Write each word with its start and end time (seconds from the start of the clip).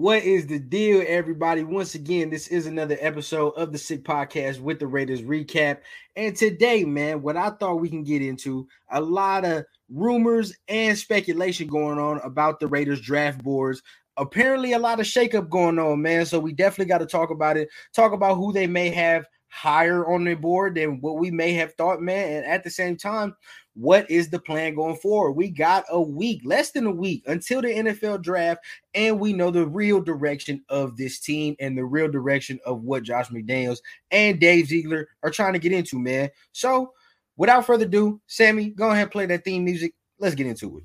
What 0.00 0.22
is 0.22 0.46
the 0.46 0.58
deal, 0.58 1.04
everybody? 1.06 1.62
Once 1.62 1.94
again, 1.94 2.30
this 2.30 2.48
is 2.48 2.64
another 2.64 2.96
episode 3.00 3.50
of 3.50 3.70
the 3.70 3.76
Sick 3.76 4.02
Podcast 4.02 4.58
with 4.58 4.78
the 4.78 4.86
Raiders 4.86 5.20
recap. 5.20 5.80
And 6.16 6.34
today, 6.34 6.84
man, 6.84 7.20
what 7.20 7.36
I 7.36 7.50
thought 7.50 7.82
we 7.82 7.90
can 7.90 8.02
get 8.02 8.22
into 8.22 8.66
a 8.90 8.98
lot 8.98 9.44
of 9.44 9.66
rumors 9.90 10.56
and 10.68 10.96
speculation 10.96 11.68
going 11.68 11.98
on 11.98 12.18
about 12.24 12.60
the 12.60 12.66
Raiders 12.66 13.02
draft 13.02 13.44
boards. 13.44 13.82
Apparently, 14.16 14.72
a 14.72 14.78
lot 14.78 15.00
of 15.00 15.06
shakeup 15.06 15.50
going 15.50 15.78
on, 15.78 16.00
man. 16.00 16.24
So 16.24 16.40
we 16.40 16.54
definitely 16.54 16.88
got 16.88 16.98
to 16.98 17.06
talk 17.06 17.28
about 17.28 17.58
it. 17.58 17.68
Talk 17.94 18.14
about 18.14 18.36
who 18.36 18.54
they 18.54 18.66
may 18.66 18.88
have 18.88 19.26
higher 19.48 20.10
on 20.10 20.24
the 20.24 20.32
board 20.32 20.76
than 20.76 21.02
what 21.02 21.18
we 21.18 21.30
may 21.30 21.52
have 21.52 21.74
thought, 21.74 22.00
man. 22.00 22.36
And 22.36 22.46
at 22.46 22.64
the 22.64 22.70
same 22.70 22.96
time, 22.96 23.36
what 23.74 24.10
is 24.10 24.30
the 24.30 24.38
plan 24.38 24.74
going 24.74 24.96
forward? 24.96 25.32
We 25.32 25.48
got 25.50 25.84
a 25.90 26.00
week, 26.00 26.42
less 26.44 26.72
than 26.72 26.86
a 26.86 26.90
week 26.90 27.22
until 27.26 27.62
the 27.62 27.68
NFL 27.68 28.22
draft, 28.22 28.64
and 28.94 29.20
we 29.20 29.32
know 29.32 29.50
the 29.50 29.66
real 29.66 30.00
direction 30.00 30.62
of 30.68 30.96
this 30.96 31.20
team 31.20 31.56
and 31.60 31.78
the 31.78 31.84
real 31.84 32.08
direction 32.08 32.58
of 32.66 32.82
what 32.82 33.04
Josh 33.04 33.28
McDaniels 33.28 33.78
and 34.10 34.40
Dave 34.40 34.66
Ziegler 34.66 35.08
are 35.22 35.30
trying 35.30 35.52
to 35.52 35.58
get 35.58 35.72
into, 35.72 35.98
man. 35.98 36.30
So, 36.52 36.92
without 37.36 37.66
further 37.66 37.84
ado, 37.84 38.20
Sammy, 38.26 38.70
go 38.70 38.90
ahead 38.90 39.04
and 39.04 39.10
play 39.12 39.26
that 39.26 39.44
theme 39.44 39.64
music. 39.64 39.94
Let's 40.18 40.34
get 40.34 40.46
into 40.46 40.78
it. 40.78 40.84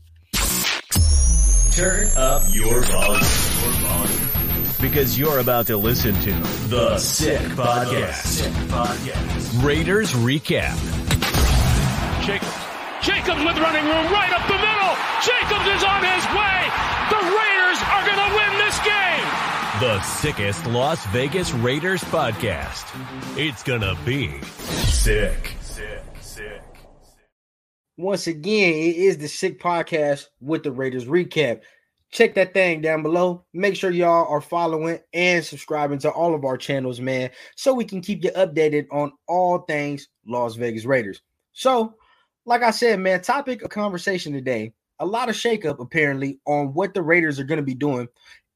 Turn 1.71 2.07
up 2.15 2.43
your 2.53 2.81
volume. 2.83 3.21
Because 4.79 5.17
you're 5.17 5.39
about 5.39 5.67
to 5.67 5.77
listen 5.77 6.13
to 6.21 6.31
The 6.69 6.97
Sick 6.97 7.41
Podcast. 7.51 8.43
Raiders 9.63 10.13
Recap. 10.13 10.75
Jacobs. 12.25 12.64
Jacobs 13.05 13.45
with 13.45 13.57
running 13.59 13.85
room 13.85 14.11
right 14.11 14.33
up 14.33 14.47
the 14.49 14.57
middle. 14.57 14.93
Jacobs 15.21 15.67
is 15.77 15.83
on 15.85 16.01
his 16.01 16.25
way. 16.33 16.57
The 17.13 17.21
Raiders 17.21 17.79
are 17.93 18.03
going 18.03 18.17
to 18.17 18.31
win 18.33 18.57
this 18.57 18.79
game. 18.79 19.45
The 19.79 20.01
sickest 20.01 20.65
Las 20.65 21.05
Vegas 21.07 21.53
Raiders 21.53 22.03
podcast. 22.05 22.83
It's 23.37 23.61
gonna 23.61 23.95
be 24.05 24.41
sick. 24.41 25.51
Sick, 25.51 25.53
sick. 25.61 26.01
Sick. 26.19 26.61
Once 27.95 28.25
again, 28.25 28.73
it 28.73 28.95
is 28.95 29.19
the 29.19 29.27
Sick 29.27 29.61
Podcast 29.61 30.25
with 30.41 30.63
the 30.63 30.71
Raiders 30.71 31.05
recap. 31.05 31.61
Check 32.11 32.33
that 32.35 32.53
thing 32.53 32.81
down 32.81 33.03
below. 33.03 33.45
Make 33.53 33.75
sure 33.75 33.91
y'all 33.91 34.27
are 34.33 34.41
following 34.41 34.99
and 35.13 35.45
subscribing 35.45 35.99
to 35.99 36.09
all 36.09 36.33
of 36.33 36.43
our 36.43 36.57
channels, 36.57 36.99
man, 36.99 37.29
so 37.55 37.73
we 37.73 37.85
can 37.85 38.01
keep 38.01 38.23
you 38.23 38.31
updated 38.31 38.87
on 38.91 39.11
all 39.27 39.59
things 39.59 40.07
Las 40.25 40.55
Vegas 40.55 40.85
Raiders. 40.85 41.21
So, 41.53 41.95
like 42.45 42.61
I 42.63 42.71
said, 42.71 42.99
man, 42.99 43.21
topic 43.21 43.61
of 43.63 43.69
conversation 43.69 44.33
today. 44.33 44.73
A 44.99 45.05
lot 45.05 45.29
of 45.29 45.35
shakeup 45.35 45.79
apparently 45.79 46.39
on 46.45 46.73
what 46.73 46.93
the 46.93 47.01
Raiders 47.01 47.39
are 47.39 47.43
going 47.43 47.57
to 47.57 47.63
be 47.63 47.73
doing 47.73 48.07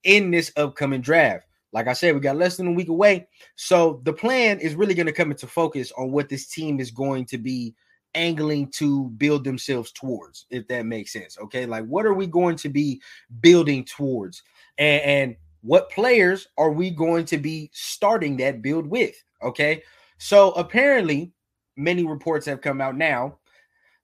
in 0.03 0.31
this 0.31 0.51
upcoming 0.55 1.01
draft. 1.01 1.45
Like 1.71 1.87
I 1.87 1.93
said, 1.93 2.15
we 2.15 2.21
got 2.21 2.37
less 2.37 2.57
than 2.57 2.67
a 2.67 2.71
week 2.71 2.89
away. 2.89 3.27
So 3.55 4.01
the 4.03 4.13
plan 4.13 4.59
is 4.59 4.75
really 4.75 4.93
going 4.93 5.05
to 5.07 5.11
come 5.11 5.31
into 5.31 5.47
focus 5.47 5.91
on 5.97 6.11
what 6.11 6.29
this 6.29 6.47
team 6.47 6.79
is 6.79 6.91
going 6.91 7.25
to 7.25 7.37
be 7.37 7.75
angling 8.15 8.71
to 8.71 9.09
build 9.09 9.43
themselves 9.43 9.91
towards, 9.91 10.45
if 10.49 10.67
that 10.67 10.85
makes 10.85 11.13
sense. 11.13 11.37
Okay. 11.37 11.65
Like, 11.65 11.85
what 11.85 12.05
are 12.05 12.13
we 12.13 12.25
going 12.25 12.55
to 12.57 12.69
be 12.69 13.01
building 13.41 13.85
towards? 13.85 14.41
And, 14.77 15.01
and 15.03 15.35
what 15.61 15.91
players 15.91 16.47
are 16.57 16.71
we 16.71 16.89
going 16.89 17.25
to 17.25 17.37
be 17.37 17.69
starting 17.73 18.37
that 18.37 18.61
build 18.61 18.87
with? 18.87 19.15
Okay. 19.43 19.83
So 20.17 20.51
apparently, 20.51 21.33
many 21.75 22.03
reports 22.03 22.45
have 22.45 22.61
come 22.61 22.81
out 22.81 22.97
now 22.97 23.37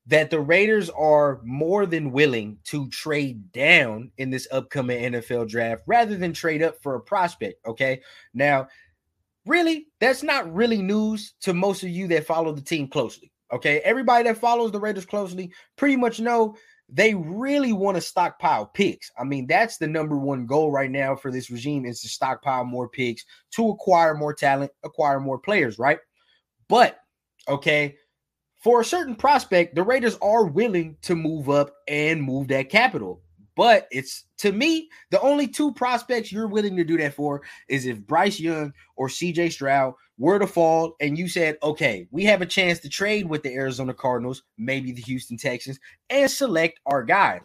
that 0.07 0.29
the 0.29 0.39
Raiders 0.39 0.89
are 0.91 1.39
more 1.43 1.85
than 1.85 2.11
willing 2.11 2.59
to 2.65 2.87
trade 2.89 3.51
down 3.51 4.11
in 4.17 4.29
this 4.29 4.47
upcoming 4.51 5.13
NFL 5.13 5.49
draft 5.49 5.81
rather 5.87 6.15
than 6.15 6.33
trade 6.33 6.61
up 6.61 6.81
for 6.81 6.95
a 6.95 7.01
prospect. 7.01 7.65
Okay. 7.65 8.01
Now, 8.33 8.67
really, 9.45 9.87
that's 9.99 10.21
not 10.21 10.53
really 10.53 10.81
news 10.81 11.33
to 11.41 11.53
most 11.53 11.83
of 11.83 11.89
you 11.89 12.07
that 12.09 12.27
follow 12.27 12.51
the 12.51 12.61
team 12.61 12.87
closely. 12.87 13.31
Okay. 13.51 13.79
Everybody 13.79 14.25
that 14.25 14.37
follows 14.37 14.71
the 14.71 14.79
Raiders 14.79 15.05
closely 15.05 15.51
pretty 15.75 15.95
much 15.95 16.19
know 16.19 16.55
they 16.88 17.15
really 17.15 17.73
want 17.73 17.95
to 17.95 18.01
stockpile 18.01 18.67
picks. 18.67 19.09
I 19.17 19.23
mean, 19.23 19.47
that's 19.47 19.77
the 19.77 19.88
number 19.88 20.17
one 20.17 20.45
goal 20.45 20.71
right 20.71 20.91
now 20.91 21.15
for 21.15 21.31
this 21.31 21.49
regime 21.49 21.83
is 21.83 22.01
to 22.01 22.07
stockpile 22.07 22.63
more 22.63 22.88
picks 22.88 23.25
to 23.55 23.69
acquire 23.69 24.13
more 24.13 24.35
talent, 24.35 24.71
acquire 24.83 25.19
more 25.19 25.39
players, 25.39 25.79
right? 25.79 25.97
But 26.67 26.99
okay, 27.47 27.95
for 28.65 28.81
a 28.81 28.85
certain 28.85 29.13
prospect, 29.13 29.75
the 29.75 29.83
Raiders 29.83 30.17
are 30.23 30.47
willing 30.47 30.97
to 31.03 31.15
move 31.15 31.51
up 31.51 31.75
and 31.87 32.19
move 32.19 32.47
that 32.47 32.67
capital. 32.67 33.21
But 33.55 33.87
it's 33.91 34.23
to 34.39 34.51
me, 34.51 34.89
the 35.11 35.21
only 35.21 35.47
two 35.47 35.71
prospects 35.71 36.31
you're 36.31 36.47
willing 36.47 36.75
to 36.77 36.83
do 36.83 36.97
that 36.97 37.13
for 37.13 37.43
is 37.69 37.85
if 37.85 37.99
Bryce 37.99 38.39
Young 38.39 38.73
or 38.95 39.07
CJ 39.07 39.51
Stroud 39.51 39.93
were 40.17 40.39
to 40.39 40.47
fall 40.47 40.95
and 40.99 41.15
you 41.15 41.27
said, 41.27 41.59
okay, 41.61 42.07
we 42.09 42.23
have 42.23 42.41
a 42.41 42.47
chance 42.47 42.79
to 42.79 42.89
trade 42.89 43.29
with 43.29 43.43
the 43.43 43.53
Arizona 43.53 43.93
Cardinals, 43.93 44.41
maybe 44.57 44.91
the 44.91 45.03
Houston 45.03 45.37
Texans, 45.37 45.79
and 46.09 46.29
select 46.31 46.79
our 46.87 47.03
guy. 47.03 47.41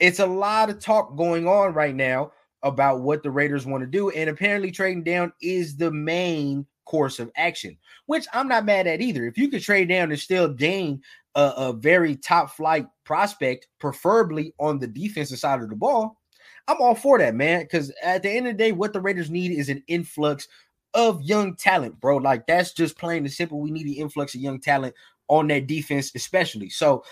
It's 0.00 0.18
a 0.18 0.26
lot 0.26 0.70
of 0.70 0.80
talk 0.80 1.16
going 1.16 1.46
on 1.46 1.72
right 1.72 1.94
now 1.94 2.32
about 2.64 3.02
what 3.02 3.22
the 3.22 3.30
Raiders 3.30 3.64
want 3.64 3.82
to 3.82 3.86
do. 3.86 4.10
And 4.10 4.28
apparently, 4.28 4.72
trading 4.72 5.04
down 5.04 5.32
is 5.40 5.76
the 5.76 5.92
main 5.92 6.66
course 6.90 7.20
of 7.20 7.30
action, 7.36 7.76
which 8.06 8.26
I'm 8.32 8.48
not 8.48 8.64
mad 8.64 8.88
at 8.88 9.00
either. 9.00 9.24
If 9.24 9.38
you 9.38 9.48
could 9.48 9.62
trade 9.62 9.88
down 9.88 10.10
and 10.10 10.18
still 10.18 10.48
gain 10.48 11.00
a, 11.36 11.52
a 11.56 11.72
very 11.72 12.16
top 12.16 12.50
flight 12.50 12.86
prospect, 13.04 13.68
preferably 13.78 14.52
on 14.58 14.80
the 14.80 14.88
defensive 14.88 15.38
side 15.38 15.62
of 15.62 15.70
the 15.70 15.76
ball, 15.76 16.20
I'm 16.66 16.80
all 16.80 16.96
for 16.96 17.18
that, 17.18 17.36
man. 17.36 17.62
Because 17.62 17.92
at 18.02 18.24
the 18.24 18.30
end 18.30 18.48
of 18.48 18.54
the 18.54 18.58
day, 18.58 18.72
what 18.72 18.92
the 18.92 19.00
Raiders 19.00 19.30
need 19.30 19.52
is 19.52 19.68
an 19.68 19.84
influx 19.86 20.48
of 20.92 21.22
young 21.22 21.54
talent, 21.54 22.00
bro. 22.00 22.16
Like 22.16 22.48
that's 22.48 22.72
just 22.72 22.98
plain 22.98 23.24
and 23.24 23.32
simple. 23.32 23.60
We 23.60 23.70
need 23.70 23.86
the 23.86 23.98
influx 24.00 24.34
of 24.34 24.40
young 24.40 24.60
talent 24.60 24.94
on 25.28 25.46
that 25.46 25.68
defense, 25.68 26.10
especially. 26.16 26.70
So 26.70 27.04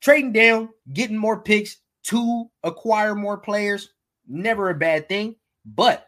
trading 0.00 0.32
down, 0.32 0.70
getting 0.94 1.18
more 1.18 1.42
picks 1.42 1.76
to 2.04 2.46
acquire 2.62 3.14
more 3.14 3.36
players, 3.36 3.90
never 4.26 4.70
a 4.70 4.74
bad 4.74 5.10
thing. 5.10 5.36
But 5.66 6.07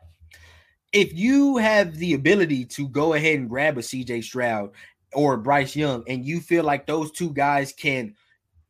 if 0.92 1.12
you 1.12 1.56
have 1.56 1.96
the 1.96 2.14
ability 2.14 2.64
to 2.64 2.88
go 2.88 3.14
ahead 3.14 3.38
and 3.38 3.48
grab 3.48 3.78
a 3.78 3.80
CJ 3.80 4.24
Stroud 4.24 4.70
or 5.12 5.36
Bryce 5.36 5.76
Young, 5.76 6.04
and 6.08 6.24
you 6.24 6.40
feel 6.40 6.64
like 6.64 6.86
those 6.86 7.12
two 7.12 7.32
guys 7.32 7.72
can 7.72 8.14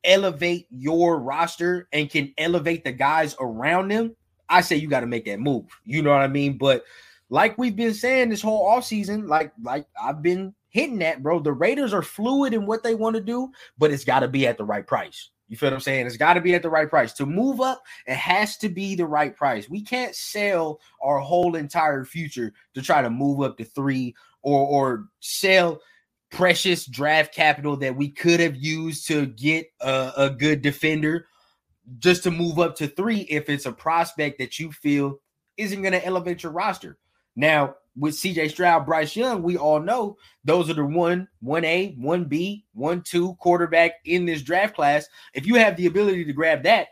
elevate 0.05 0.67
your 0.71 1.19
roster 1.19 1.89
and 1.93 2.11
can 2.11 2.33
elevate 2.39 2.85
the 2.85 2.93
guys 2.93 3.37
around 3.41 3.89
them, 3.89 4.17
I 4.49 4.61
say 4.63 4.77
you 4.77 4.89
got 4.89 5.01
to 5.01 5.07
make 5.07 5.27
that 5.27 5.41
move. 5.41 5.67
You 5.85 6.03
know 6.03 6.11
what 6.11 6.23
I 6.23 6.29
mean? 6.29 6.59
But 6.59 6.85
like 7.29 7.57
we've 7.57 7.77
been 7.77 7.95
saying 7.95 8.29
this 8.29 8.43
whole 8.43 8.69
offseason, 8.69 9.29
like 9.29 9.53
like 9.63 9.87
I've 10.01 10.23
been 10.23 10.55
hitting 10.71 10.99
that, 10.99 11.23
bro. 11.23 11.41
The 11.41 11.53
Raiders 11.53 11.95
are 11.95 12.03
fluid 12.03 12.55
in 12.55 12.67
what 12.67 12.83
they 12.83 12.95
want 12.95 13.17
to 13.17 13.23
do, 13.23 13.51
but 13.79 13.91
it's 13.91 14.05
got 14.05 14.21
to 14.21 14.29
be 14.29 14.47
at 14.47 14.59
the 14.59 14.65
right 14.65 14.87
price. 14.87 15.31
You 15.51 15.57
feel 15.57 15.67
what 15.67 15.75
I'm 15.75 15.81
saying? 15.81 16.07
It's 16.07 16.17
got 16.17 16.35
to 16.35 16.41
be 16.41 16.55
at 16.55 16.63
the 16.63 16.71
right 16.71 16.89
price. 16.89 17.13
To 17.15 17.27
move 17.27 17.61
up, 17.61 17.83
it 18.07 18.15
has 18.15 18.57
to 18.59 18.69
be 18.69 18.95
the 18.95 19.05
right 19.05 19.35
price. 19.35 19.69
We 19.69 19.83
can't 19.83 20.15
sell 20.15 20.81
our 21.03 21.19
whole 21.19 21.57
entire 21.57 22.05
future 22.05 22.55
to 22.75 22.81
try 22.81 23.03
to 23.03 23.11
move 23.11 23.43
up 23.43 23.59
to 23.59 23.65
three 23.65 24.15
or 24.43 24.65
or 24.67 25.07
sell 25.19 25.81
precious 26.31 26.87
draft 26.87 27.35
capital 27.35 27.77
that 27.79 27.97
we 27.97 28.09
could 28.09 28.39
have 28.39 28.55
used 28.55 29.09
to 29.09 29.27
get 29.27 29.67
a, 29.81 30.13
a 30.17 30.31
good 30.31 30.63
defender 30.63 31.27
just 31.99 32.23
to 32.23 32.31
move 32.31 32.61
up 32.61 32.77
to 32.77 32.87
three 32.87 33.23
if 33.23 33.49
it's 33.49 33.67
a 33.67 33.73
prospect 33.73 34.39
that 34.39 34.61
you 34.61 34.71
feel 34.71 35.19
isn't 35.57 35.83
going 35.83 35.93
to 35.93 36.07
elevate 36.07 36.45
your 36.45 36.53
roster. 36.53 36.97
Now, 37.35 37.75
with 37.97 38.15
CJ 38.15 38.51
Stroud, 38.51 38.87
Bryce 38.87 39.17
Young, 39.17 39.43
we 39.43 39.57
all 39.57 39.81
know 39.81 40.17
those 40.45 40.71
are 40.71 40.75
the 40.75 40.85
one, 40.85 41.29
one 41.41 41.65
A, 41.65 41.95
one 41.99 42.25
B, 42.25 42.65
one 42.73 43.03
two 43.03 43.35
quarterback 43.35 43.95
in 44.05 44.25
this 44.25 44.43
draft 44.43 44.75
class. 44.75 45.09
If 45.35 45.47
you 45.47 45.57
have 45.57 45.77
the 45.77 45.87
ability 45.87 46.25
to 46.25 46.33
grab 46.33 46.63
that, 46.63 46.89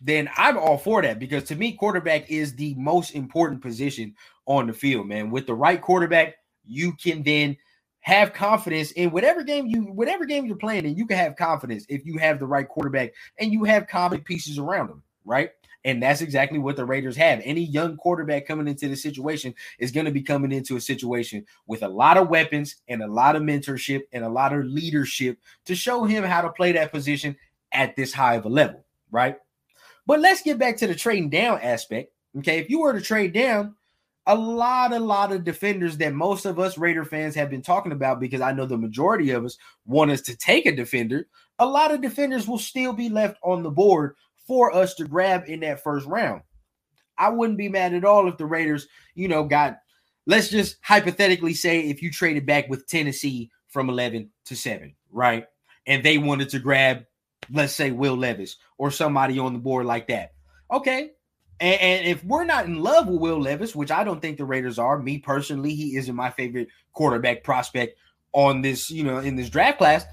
then 0.00 0.28
I'm 0.36 0.56
all 0.56 0.78
for 0.78 1.02
that 1.02 1.18
because 1.18 1.44
to 1.44 1.56
me, 1.56 1.72
quarterback 1.72 2.30
is 2.30 2.54
the 2.54 2.74
most 2.74 3.10
important 3.10 3.62
position 3.62 4.14
on 4.46 4.66
the 4.66 4.72
field, 4.72 5.06
man. 5.06 5.30
With 5.30 5.46
the 5.46 5.54
right 5.54 5.80
quarterback, 5.80 6.36
you 6.64 6.92
can 6.92 7.22
then 7.22 7.56
have 8.00 8.32
confidence 8.32 8.92
in 8.92 9.10
whatever 9.10 9.42
game 9.42 9.66
you 9.66 9.82
whatever 9.82 10.24
game 10.24 10.46
you're 10.46 10.56
playing 10.56 10.86
and 10.86 10.96
you 10.96 11.06
can 11.06 11.18
have 11.18 11.36
confidence 11.36 11.84
if 11.88 12.06
you 12.06 12.16
have 12.16 12.38
the 12.38 12.46
right 12.46 12.68
quarterback 12.68 13.12
and 13.38 13.52
you 13.52 13.64
have 13.64 13.86
competent 13.86 14.26
pieces 14.26 14.58
around 14.58 14.88
them, 14.88 15.02
right? 15.24 15.50
And 15.84 16.02
that's 16.02 16.20
exactly 16.20 16.58
what 16.58 16.76
the 16.76 16.84
Raiders 16.84 17.16
have. 17.16 17.40
Any 17.44 17.62
young 17.62 17.96
quarterback 17.96 18.46
coming 18.46 18.68
into 18.68 18.88
the 18.88 18.96
situation 18.96 19.54
is 19.78 19.92
going 19.92 20.06
to 20.06 20.12
be 20.12 20.22
coming 20.22 20.52
into 20.52 20.76
a 20.76 20.80
situation 20.80 21.46
with 21.66 21.82
a 21.82 21.88
lot 21.88 22.16
of 22.16 22.28
weapons 22.28 22.76
and 22.88 23.02
a 23.02 23.06
lot 23.06 23.36
of 23.36 23.42
mentorship 23.42 24.02
and 24.12 24.24
a 24.24 24.28
lot 24.28 24.52
of 24.52 24.64
leadership 24.64 25.38
to 25.66 25.74
show 25.74 26.04
him 26.04 26.24
how 26.24 26.40
to 26.40 26.50
play 26.50 26.72
that 26.72 26.92
position 26.92 27.36
at 27.72 27.94
this 27.96 28.12
high 28.12 28.34
of 28.34 28.44
a 28.44 28.48
level, 28.48 28.84
right? 29.10 29.36
But 30.06 30.20
let's 30.20 30.42
get 30.42 30.58
back 30.58 30.76
to 30.78 30.86
the 30.86 30.94
trading 30.94 31.30
down 31.30 31.60
aspect. 31.60 32.12
Okay. 32.38 32.58
If 32.58 32.70
you 32.70 32.80
were 32.80 32.92
to 32.92 33.00
trade 33.00 33.32
down, 33.32 33.74
a 34.26 34.34
lot, 34.34 34.92
a 34.92 34.98
lot 34.98 35.32
of 35.32 35.42
defenders 35.42 35.96
that 35.98 36.12
most 36.12 36.44
of 36.44 36.58
us 36.58 36.76
Raider 36.76 37.04
fans 37.04 37.34
have 37.34 37.48
been 37.48 37.62
talking 37.62 37.92
about 37.92 38.20
because 38.20 38.42
I 38.42 38.52
know 38.52 38.66
the 38.66 38.76
majority 38.76 39.30
of 39.30 39.44
us 39.44 39.56
want 39.86 40.10
us 40.10 40.20
to 40.22 40.36
take 40.36 40.66
a 40.66 40.76
defender. 40.76 41.26
A 41.58 41.66
lot 41.66 41.92
of 41.92 42.02
defenders 42.02 42.46
will 42.46 42.58
still 42.58 42.92
be 42.92 43.08
left 43.08 43.38
on 43.42 43.62
the 43.62 43.70
board 43.70 44.16
for 44.48 44.74
us 44.74 44.94
to 44.94 45.04
grab 45.04 45.44
in 45.46 45.60
that 45.60 45.84
first 45.84 46.06
round. 46.06 46.42
I 47.16 47.28
wouldn't 47.28 47.58
be 47.58 47.68
mad 47.68 47.94
at 47.94 48.04
all 48.04 48.28
if 48.28 48.38
the 48.38 48.46
Raiders, 48.46 48.88
you 49.14 49.28
know, 49.28 49.44
got 49.44 49.78
let's 50.26 50.48
just 50.48 50.76
hypothetically 50.82 51.54
say 51.54 51.80
if 51.80 52.02
you 52.02 52.10
traded 52.10 52.46
back 52.46 52.68
with 52.68 52.86
Tennessee 52.86 53.50
from 53.68 53.88
11 53.88 54.30
to 54.46 54.56
7, 54.56 54.94
right? 55.10 55.46
And 55.86 56.02
they 56.02 56.18
wanted 56.18 56.48
to 56.50 56.58
grab, 56.58 57.04
let's 57.50 57.72
say, 57.72 57.90
Will 57.90 58.16
Levis 58.16 58.56
or 58.76 58.90
somebody 58.90 59.38
on 59.38 59.52
the 59.52 59.58
board 59.58 59.86
like 59.86 60.08
that. 60.08 60.32
Okay. 60.70 61.10
And, 61.60 61.80
and 61.80 62.06
if 62.06 62.22
we're 62.24 62.44
not 62.44 62.66
in 62.66 62.82
love 62.82 63.08
with 63.08 63.20
Will 63.20 63.40
Levis, 63.40 63.74
which 63.74 63.90
I 63.90 64.04
don't 64.04 64.20
think 64.20 64.38
the 64.38 64.44
Raiders 64.44 64.78
are, 64.78 64.98
me 64.98 65.18
personally, 65.18 65.74
he 65.74 65.96
isn't 65.96 66.14
my 66.14 66.30
favorite 66.30 66.68
quarterback 66.92 67.42
prospect 67.42 67.98
on 68.32 68.62
this, 68.62 68.90
you 68.90 69.04
know, 69.04 69.18
in 69.18 69.34
this 69.36 69.50
draft 69.50 69.78
class. 69.78 70.04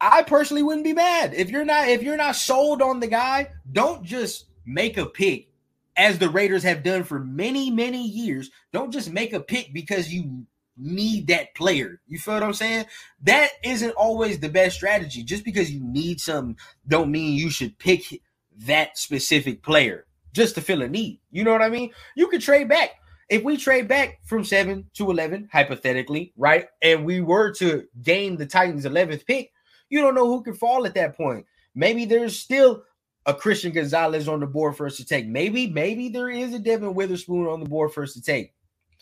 I 0.00 0.22
personally 0.22 0.62
wouldn't 0.62 0.84
be 0.84 0.92
mad 0.92 1.34
if 1.34 1.50
you're 1.50 1.64
not 1.64 1.88
if 1.88 2.02
you're 2.02 2.16
not 2.16 2.36
sold 2.36 2.82
on 2.82 3.00
the 3.00 3.06
guy. 3.06 3.50
Don't 3.70 4.04
just 4.04 4.46
make 4.64 4.98
a 4.98 5.06
pick 5.06 5.48
as 5.96 6.18
the 6.18 6.28
Raiders 6.28 6.62
have 6.64 6.82
done 6.82 7.04
for 7.04 7.18
many, 7.18 7.70
many 7.70 8.06
years. 8.06 8.50
Don't 8.72 8.92
just 8.92 9.10
make 9.10 9.32
a 9.32 9.40
pick 9.40 9.72
because 9.72 10.12
you 10.12 10.46
need 10.76 11.28
that 11.28 11.54
player. 11.54 12.00
You 12.06 12.18
feel 12.18 12.34
what 12.34 12.42
I'm 12.42 12.52
saying? 12.52 12.84
That 13.22 13.50
isn't 13.64 13.92
always 13.92 14.38
the 14.38 14.48
best 14.48 14.76
strategy. 14.76 15.22
Just 15.22 15.44
because 15.44 15.70
you 15.70 15.80
need 15.82 16.20
some, 16.20 16.56
don't 16.86 17.10
mean 17.10 17.38
you 17.38 17.50
should 17.50 17.78
pick 17.78 18.20
that 18.58 18.98
specific 18.98 19.62
player 19.62 20.06
just 20.32 20.54
to 20.56 20.60
fill 20.60 20.82
a 20.82 20.88
need. 20.88 21.20
You 21.30 21.44
know 21.44 21.52
what 21.52 21.62
I 21.62 21.70
mean? 21.70 21.92
You 22.14 22.28
could 22.28 22.42
trade 22.42 22.68
back. 22.68 22.90
If 23.28 23.42
we 23.42 23.56
trade 23.56 23.88
back 23.88 24.20
from 24.24 24.44
seven 24.44 24.88
to 24.94 25.10
11, 25.10 25.48
hypothetically, 25.50 26.32
right? 26.36 26.66
And 26.80 27.04
we 27.04 27.20
were 27.20 27.52
to 27.54 27.86
gain 28.00 28.36
the 28.36 28.46
Titans' 28.46 28.84
11th 28.84 29.26
pick, 29.26 29.50
you 29.90 30.00
don't 30.00 30.14
know 30.14 30.26
who 30.26 30.42
could 30.42 30.58
fall 30.58 30.86
at 30.86 30.94
that 30.94 31.16
point. 31.16 31.46
Maybe 31.74 32.04
there's 32.04 32.38
still 32.38 32.82
a 33.26 33.34
Christian 33.34 33.72
Gonzalez 33.72 34.28
on 34.28 34.40
the 34.40 34.46
board 34.46 34.76
for 34.76 34.86
us 34.86 34.96
to 34.96 35.04
take. 35.04 35.26
Maybe, 35.26 35.66
maybe 35.66 36.08
there 36.08 36.28
is 36.28 36.54
a 36.54 36.58
Devon 36.58 36.94
Witherspoon 36.94 37.46
on 37.46 37.60
the 37.60 37.68
board 37.68 37.92
for 37.92 38.02
us 38.02 38.14
to 38.14 38.22
take. 38.22 38.54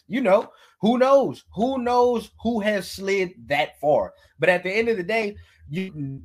You 0.06 0.20
know, 0.20 0.50
who 0.80 0.98
knows? 0.98 1.44
Who 1.54 1.78
knows 1.78 2.30
who 2.42 2.60
has 2.60 2.90
slid 2.90 3.32
that 3.46 3.80
far? 3.80 4.12
But 4.38 4.48
at 4.48 4.62
the 4.62 4.70
end 4.70 4.88
of 4.88 4.96
the 4.96 5.02
day, 5.02 5.36
you 5.68 6.22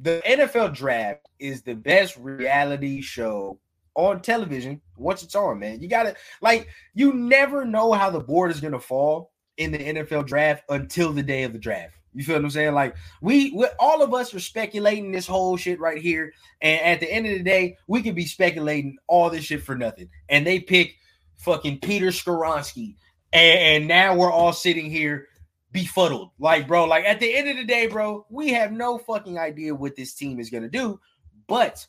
the 0.00 0.22
NFL 0.26 0.74
draft 0.74 1.26
is 1.38 1.62
the 1.62 1.74
best 1.74 2.16
reality 2.16 3.00
show 3.00 3.58
on 3.94 4.20
television 4.20 4.80
once 4.96 5.22
it's 5.22 5.34
on, 5.34 5.58
man. 5.58 5.80
You 5.80 5.88
gotta 5.88 6.14
like 6.40 6.68
you 6.94 7.12
never 7.12 7.64
know 7.64 7.92
how 7.92 8.10
the 8.10 8.20
board 8.20 8.50
is 8.50 8.60
gonna 8.60 8.80
fall 8.80 9.32
in 9.56 9.72
the 9.72 9.78
NFL 9.78 10.26
draft 10.26 10.64
until 10.68 11.12
the 11.12 11.22
day 11.22 11.44
of 11.44 11.52
the 11.52 11.58
draft. 11.58 11.94
You 12.14 12.24
feel 12.24 12.36
what 12.36 12.44
I'm 12.44 12.50
saying? 12.50 12.74
Like 12.74 12.96
we, 13.20 13.50
we, 13.50 13.66
all 13.78 14.02
of 14.02 14.14
us 14.14 14.32
are 14.34 14.40
speculating 14.40 15.10
this 15.10 15.26
whole 15.26 15.56
shit 15.56 15.80
right 15.80 16.00
here, 16.00 16.32
and 16.60 16.80
at 16.80 17.00
the 17.00 17.12
end 17.12 17.26
of 17.26 17.32
the 17.32 17.42
day, 17.42 17.76
we 17.88 18.02
could 18.02 18.14
be 18.14 18.26
speculating 18.26 18.96
all 19.08 19.30
this 19.30 19.44
shit 19.44 19.62
for 19.62 19.74
nothing. 19.74 20.08
And 20.28 20.46
they 20.46 20.60
pick 20.60 20.94
fucking 21.36 21.80
Peter 21.80 22.06
Skoronski, 22.06 22.96
and, 23.32 23.58
and 23.58 23.88
now 23.88 24.14
we're 24.14 24.30
all 24.30 24.52
sitting 24.52 24.90
here 24.90 25.26
befuddled. 25.72 26.30
Like, 26.38 26.68
bro, 26.68 26.84
like 26.84 27.04
at 27.04 27.18
the 27.18 27.34
end 27.34 27.48
of 27.48 27.56
the 27.56 27.64
day, 27.64 27.88
bro, 27.88 28.24
we 28.30 28.50
have 28.50 28.70
no 28.70 28.96
fucking 28.96 29.38
idea 29.38 29.74
what 29.74 29.96
this 29.96 30.14
team 30.14 30.38
is 30.38 30.50
gonna 30.50 30.68
do. 30.68 31.00
But 31.48 31.84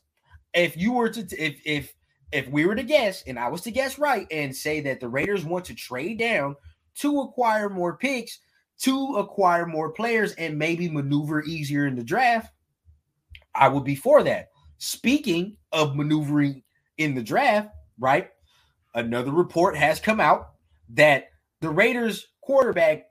if 0.56 0.76
you 0.76 0.94
were 0.94 1.10
to, 1.10 1.22
if 1.38 1.62
if 1.66 1.94
if 2.32 2.48
we 2.50 2.66
were 2.66 2.76
to 2.76 2.84
guess, 2.84 3.24
and 3.28 3.38
I 3.38 3.50
was 3.50 3.62
to 3.62 3.72
guess 3.72 4.00
right, 4.00 4.28
and 4.32 4.56
say 4.56 4.82
that 4.82 5.00
the 5.00 5.08
Raiders 5.08 5.46
want 5.46 5.66
to 5.66 5.76
trade 5.76 6.18
down 6.18 6.56
to 6.96 7.22
acquire 7.22 7.70
more 7.70 7.96
picks 7.98 8.40
to 8.82 9.16
acquire 9.18 9.66
more 9.66 9.92
players 9.92 10.34
and 10.34 10.58
maybe 10.58 10.90
maneuver 10.90 11.44
easier 11.44 11.86
in 11.88 11.96
the 11.96 12.04
draft, 12.04 12.52
I 13.54 13.68
would 13.68 13.84
be 13.84 13.96
for 13.96 14.24
that. 14.24 14.50
Speaking 14.78 15.58
of 15.72 15.96
maneuvering 15.96 16.64
in 16.98 17.16
the 17.16 17.24
draft, 17.24 17.70
right? 18.00 18.30
Another 18.94 19.32
report 19.32 19.76
has 19.78 20.00
come 20.00 20.20
out 20.20 20.50
that 20.90 21.30
the 21.62 21.70
Raiders 21.70 22.28
quarterback, 22.42 23.06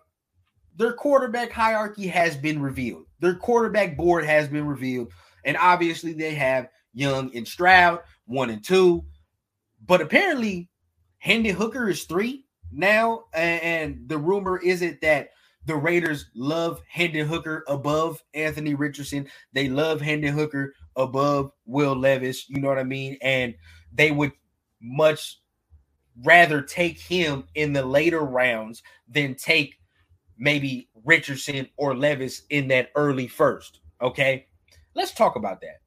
their 0.77 0.93
quarterback 0.93 1.51
hierarchy 1.51 2.07
has 2.07 2.37
been 2.37 2.61
revealed. 2.61 3.05
Their 3.21 3.35
quarterback 3.35 3.97
board 3.97 4.25
has 4.25 4.49
been 4.49 4.67
revealed. 4.67 5.13
And 5.45 5.57
obviously 5.57 6.13
they 6.13 6.35
have 6.35 6.69
Young 6.93 7.35
and 7.35 7.47
Stroud, 7.47 8.01
one 8.27 8.51
and 8.51 8.65
two. 8.65 9.05
But 9.87 10.01
apparently 10.01 10.71
Hendon 11.19 11.57
Hooker 11.57 11.89
is 11.89 12.05
three 12.05 12.47
now. 12.71 13.25
And 13.33 14.07
the 14.07 14.19
rumor 14.19 14.59
is 14.59 14.83
it 14.83 15.01
that 15.01 15.31
the 15.67 15.77
Raiders 15.77 16.27
love 16.35 16.83
Hendon 16.89 17.27
Hooker 17.27 17.65
above 17.69 18.23
Anthony 18.35 18.75
Richardson. 18.75 19.29
They 19.53 19.69
love 19.69 20.01
Hendon 20.01 20.35
Hooker 20.35 20.75
above 20.97 21.53
Will 21.67 21.97
Levis. 21.97 22.49
You 22.49 22.61
know 22.61 22.69
what 22.69 22.79
I 22.79 22.85
mean? 22.85 23.17
And 23.23 23.55
they 23.93 24.11
would 24.11 24.33
much 24.81 25.41
rather 26.23 26.63
take 26.63 26.99
him 26.99 27.45
in 27.55 27.73
the 27.73 27.85
later 27.85 28.21
rounds 28.21 28.83
than 29.09 29.35
take 29.35 29.77
maybe 30.39 30.89
Richardson 31.05 31.69
or 31.77 31.97
Levis 31.97 32.43
in 32.51 32.69
that 32.69 32.91
early 32.95 33.27
first. 33.27 33.81
Okay. 34.01 34.47
Let's 34.95 35.13
talk 35.13 35.37
about 35.37 35.61
that. 35.63 35.81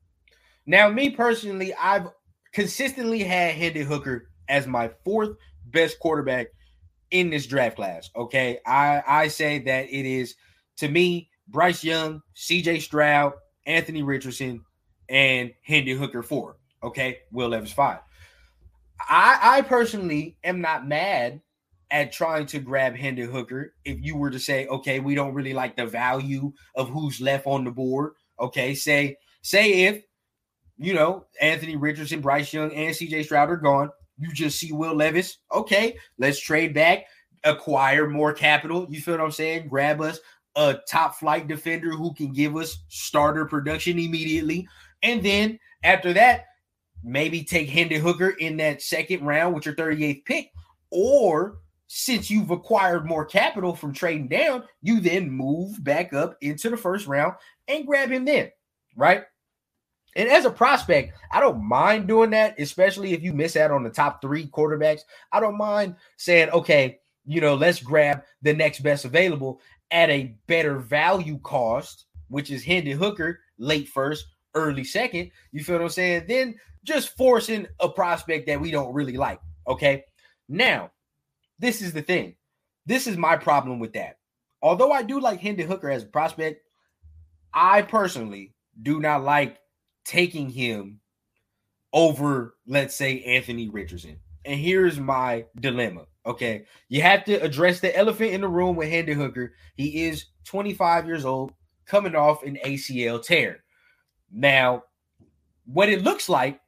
Now, 0.65 0.89
me 0.89 1.09
personally, 1.11 1.73
I've 1.75 2.07
consistently 2.51 3.23
had 3.23 3.55
Hendon 3.55 3.85
Hooker 3.85 4.29
as 4.49 4.67
my 4.67 4.89
fourth 5.05 5.37
best 5.67 5.99
quarterback 5.99 6.47
in 7.11 7.29
this 7.29 7.45
draft 7.45 7.75
class. 7.75 8.09
Okay. 8.15 8.59
I, 8.65 9.03
I 9.05 9.27
say 9.27 9.59
that 9.59 9.85
it 9.89 10.05
is 10.05 10.35
to 10.77 10.87
me, 10.87 11.29
Bryce 11.47 11.83
Young, 11.83 12.21
CJ 12.35 12.81
Stroud, 12.81 13.33
Anthony 13.65 14.03
Richardson, 14.03 14.63
and 15.09 15.51
Hendon 15.63 15.97
Hooker 15.97 16.23
four. 16.23 16.57
Okay. 16.83 17.19
Will 17.31 17.49
Levis 17.49 17.71
five. 17.71 17.99
I, 18.99 19.39
I 19.41 19.61
personally 19.61 20.37
am 20.43 20.61
not 20.61 20.87
mad 20.87 21.41
at 21.89 22.11
trying 22.11 22.45
to 22.47 22.59
grab 22.59 22.95
Hendon 22.95 23.31
Hooker 23.31 23.73
if 23.85 23.97
you 24.01 24.17
were 24.17 24.31
to 24.31 24.39
say, 24.39 24.67
okay, 24.67 24.99
we 24.99 25.15
don't 25.15 25.33
really 25.33 25.53
like 25.53 25.77
the 25.77 25.85
value 25.85 26.51
of 26.75 26.89
who's 26.89 27.21
left 27.21 27.47
on 27.47 27.63
the 27.63 27.71
board. 27.71 28.13
Okay. 28.39 28.75
Say, 28.75 29.17
say 29.41 29.85
if 29.85 30.03
you 30.77 30.93
know, 30.93 31.25
Anthony 31.41 31.75
Richardson, 31.75 32.21
Bryce 32.21 32.53
Young, 32.53 32.71
and 32.71 32.93
CJ 32.93 33.25
Stroud 33.25 33.49
are 33.49 33.57
gone. 33.57 33.89
You 34.17 34.31
just 34.31 34.59
see 34.59 34.71
Will 34.71 34.95
Levis. 34.95 35.37
Okay, 35.53 35.97
let's 36.17 36.39
trade 36.39 36.73
back, 36.73 37.05
acquire 37.43 38.09
more 38.09 38.33
capital. 38.33 38.87
You 38.89 38.99
feel 39.01 39.15
what 39.15 39.23
I'm 39.23 39.31
saying? 39.31 39.67
Grab 39.67 40.01
us 40.01 40.19
a 40.55 40.79
top 40.89 41.15
flight 41.15 41.47
defender 41.47 41.91
who 41.91 42.13
can 42.13 42.33
give 42.33 42.55
us 42.57 42.79
starter 42.87 43.45
production 43.45 43.99
immediately. 43.99 44.67
And 45.03 45.21
then 45.23 45.59
after 45.83 46.13
that, 46.13 46.45
maybe 47.03 47.43
take 47.43 47.69
Hendon 47.69 48.01
Hooker 48.01 48.31
in 48.31 48.57
that 48.57 48.81
second 48.81 49.23
round 49.23 49.53
with 49.53 49.65
your 49.65 49.75
38th 49.75 50.25
pick. 50.25 50.51
Or 50.89 51.59
since 51.85 52.31
you've 52.31 52.49
acquired 52.49 53.05
more 53.05 53.23
capital 53.23 53.75
from 53.75 53.93
trading 53.93 54.27
down, 54.27 54.63
you 54.81 54.99
then 54.99 55.29
move 55.29 55.83
back 55.83 56.11
up 56.13 56.35
into 56.41 56.69
the 56.69 56.77
first 56.77 57.05
round 57.07 57.35
and 57.67 57.85
grab 57.85 58.09
him 58.09 58.25
then, 58.25 58.51
right? 58.95 59.23
And 60.17 60.27
as 60.29 60.45
a 60.45 60.51
prospect, 60.51 61.13
I 61.31 61.39
don't 61.39 61.63
mind 61.63 62.07
doing 62.07 62.31
that, 62.31 62.59
especially 62.59 63.13
if 63.13 63.21
you 63.21 63.33
miss 63.33 63.55
out 63.55 63.69
on 63.69 63.83
the 63.83 63.89
top 63.91 64.19
three 64.19 64.47
quarterbacks. 64.47 65.01
I 65.31 65.39
don't 65.39 65.57
mind 65.57 65.95
saying, 66.17 66.49
okay, 66.49 66.99
you 67.23 67.39
know, 67.39 67.53
let's 67.53 67.79
grab 67.79 68.23
the 68.41 68.53
next 68.53 68.79
best 68.79 69.05
available 69.05 69.61
at 69.91 70.09
a 70.09 70.35
better 70.47 70.79
value 70.79 71.37
cost, 71.43 72.05
which 72.29 72.49
is 72.49 72.63
Hendon 72.63 72.97
Hooker, 72.97 73.39
late 73.59 73.87
first, 73.87 74.25
early 74.55 74.83
second. 74.83 75.29
You 75.51 75.63
feel 75.63 75.75
what 75.75 75.83
I'm 75.83 75.89
saying? 75.89 76.25
Then 76.27 76.55
just 76.83 77.15
forcing 77.15 77.67
a 77.79 77.87
prospect 77.87 78.47
that 78.47 78.59
we 78.59 78.71
don't 78.71 78.93
really 78.93 79.17
like. 79.17 79.39
Okay. 79.67 80.03
Now, 80.49 80.91
this 81.59 81.81
is 81.81 81.93
the 81.93 82.01
thing. 82.01 82.35
This 82.87 83.05
is 83.05 83.17
my 83.17 83.37
problem 83.37 83.79
with 83.79 83.93
that. 83.93 84.17
Although 84.63 84.91
I 84.91 85.03
do 85.03 85.19
like 85.19 85.41
Hendon 85.41 85.67
Hooker 85.67 85.91
as 85.91 86.01
a 86.03 86.07
prospect, 86.07 86.63
I 87.53 87.83
personally 87.83 88.55
do 88.81 88.99
not 88.99 89.23
like 89.23 89.59
taking 90.07 90.49
him 90.49 91.01
over, 91.93 92.55
let's 92.65 92.95
say, 92.95 93.21
Anthony 93.23 93.69
Richardson. 93.69 94.17
And 94.45 94.59
here's 94.59 94.99
my 94.99 95.45
dilemma. 95.59 96.05
Okay. 96.25 96.65
You 96.87 97.01
have 97.01 97.25
to 97.25 97.35
address 97.35 97.81
the 97.81 97.95
elephant 97.95 98.31
in 98.31 98.41
the 98.41 98.47
room 98.47 98.75
with 98.75 98.89
Hendon 98.89 99.19
Hooker. 99.19 99.53
He 99.75 100.05
is 100.05 100.25
25 100.45 101.05
years 101.05 101.25
old, 101.25 101.51
coming 101.85 102.15
off 102.15 102.43
an 102.43 102.57
ACL 102.65 103.23
tear. 103.23 103.63
Now, 104.31 104.83
what 105.65 105.89
it 105.89 106.03
looks 106.03 106.29
like, 106.29 106.61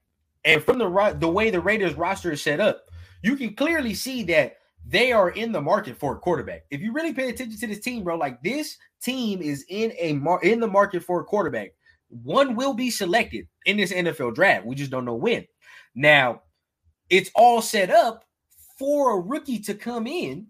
and 0.45 0.63
from 0.63 0.77
the 0.77 1.15
the 1.19 1.27
way 1.27 1.49
the 1.49 1.59
Raiders 1.61 1.95
roster 1.95 2.31
is 2.31 2.41
set 2.41 2.59
up, 2.59 2.85
you 3.21 3.35
can 3.35 3.55
clearly 3.55 3.93
see 3.93 4.23
that 4.23 4.57
they 4.85 5.11
are 5.11 5.29
in 5.29 5.51
the 5.51 5.61
market 5.61 5.97
for 5.97 6.15
a 6.15 6.19
quarterback. 6.19 6.63
If 6.71 6.81
you 6.81 6.93
really 6.93 7.13
pay 7.13 7.29
attention 7.29 7.59
to 7.59 7.67
this 7.67 7.79
team, 7.79 8.03
bro, 8.03 8.15
like 8.15 8.41
this 8.41 8.77
team 9.01 9.41
is 9.41 9.65
in 9.69 9.93
a 9.99 10.13
mar- 10.13 10.41
in 10.41 10.59
the 10.59 10.67
market 10.67 11.03
for 11.03 11.21
a 11.21 11.25
quarterback. 11.25 11.71
One 12.09 12.55
will 12.55 12.73
be 12.73 12.89
selected 12.89 13.47
in 13.65 13.77
this 13.77 13.91
NFL 13.91 14.35
draft. 14.35 14.65
We 14.65 14.75
just 14.75 14.91
don't 14.91 15.05
know 15.05 15.15
when. 15.15 15.45
Now, 15.95 16.41
it's 17.09 17.31
all 17.35 17.61
set 17.61 17.89
up 17.89 18.25
for 18.77 19.17
a 19.17 19.21
rookie 19.21 19.59
to 19.59 19.73
come 19.73 20.07
in 20.07 20.47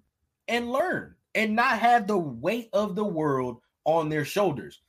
and 0.48 0.72
learn 0.72 1.16
and 1.36 1.56
not 1.56 1.80
have 1.80 2.08
the 2.08 2.18
weight 2.18 2.70
of 2.74 2.96
the 2.96 3.04
world 3.04 3.62
on 3.86 4.10
their 4.10 4.26
shoulders. 4.26 4.82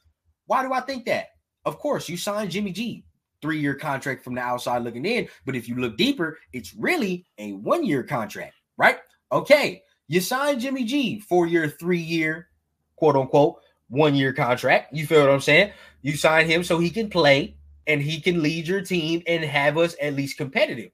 Why 0.46 0.62
do 0.62 0.72
I 0.72 0.80
think 0.80 1.04
that? 1.06 1.28
Of 1.64 1.78
course, 1.78 2.08
you 2.08 2.16
signed 2.16 2.50
Jimmy 2.50 2.72
G. 2.72 3.04
three 3.42 3.60
year 3.60 3.74
contract 3.74 4.24
from 4.24 4.34
the 4.34 4.40
outside 4.40 4.82
looking 4.82 5.04
in. 5.04 5.28
But 5.46 5.56
if 5.56 5.68
you 5.68 5.76
look 5.76 5.96
deeper, 5.96 6.38
it's 6.52 6.74
really 6.74 7.26
a 7.38 7.52
one 7.52 7.84
year 7.84 8.02
contract, 8.02 8.54
right? 8.76 8.98
Okay, 9.32 9.82
you 10.08 10.20
signed 10.20 10.60
Jimmy 10.60 10.84
G 10.84 11.20
for 11.20 11.46
your 11.46 11.68
three 11.68 12.00
year, 12.00 12.48
quote 12.96 13.16
unquote, 13.16 13.60
one 13.90 14.14
year 14.14 14.32
contract. 14.32 14.94
You 14.94 15.06
feel 15.06 15.20
what 15.20 15.30
I'm 15.30 15.40
saying? 15.40 15.72
You 16.00 16.16
sign 16.16 16.46
him 16.46 16.64
so 16.64 16.78
he 16.78 16.90
can 16.90 17.10
play 17.10 17.56
and 17.86 18.00
he 18.00 18.20
can 18.20 18.42
lead 18.42 18.66
your 18.66 18.80
team 18.80 19.22
and 19.26 19.44
have 19.44 19.76
us 19.76 19.94
at 20.00 20.14
least 20.14 20.38
competitive. 20.38 20.92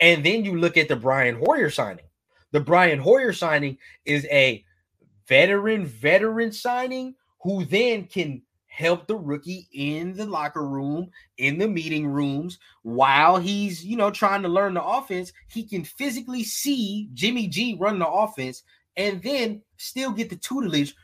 And 0.00 0.24
then 0.26 0.44
you 0.44 0.58
look 0.58 0.76
at 0.76 0.88
the 0.88 0.96
Brian 0.96 1.40
Hoyer 1.42 1.70
signing. 1.70 2.04
The 2.52 2.60
Brian 2.60 2.98
Hoyer 2.98 3.32
signing 3.32 3.78
is 4.04 4.26
a 4.26 4.64
veteran, 5.26 5.86
veteran 5.86 6.52
signing 6.52 7.14
who 7.42 7.64
then 7.64 8.04
can 8.04 8.42
help 8.66 9.06
the 9.06 9.16
rookie 9.16 9.68
in 9.72 10.12
the 10.14 10.26
locker 10.26 10.66
room, 10.66 11.10
in 11.38 11.58
the 11.58 11.68
meeting 11.68 12.06
rooms, 12.06 12.58
while 12.82 13.38
he's, 13.38 13.84
you 13.84 13.96
know, 13.96 14.10
trying 14.10 14.42
to 14.42 14.48
learn 14.48 14.74
the 14.74 14.84
offense. 14.84 15.32
He 15.48 15.64
can 15.64 15.84
physically 15.84 16.44
see 16.44 17.08
Jimmy 17.14 17.48
G 17.48 17.76
run 17.78 17.98
the 17.98 18.08
offense 18.08 18.62
and 18.96 19.22
then 19.22 19.62
still 19.78 20.10
get 20.10 20.28
the 20.28 20.36
tutelage 20.36 20.94